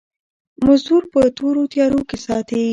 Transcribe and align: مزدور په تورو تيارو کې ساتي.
مزدور 0.65 1.03
په 1.13 1.19
تورو 1.37 1.61
تيارو 1.71 2.01
کې 2.09 2.17
ساتي. 2.25 2.63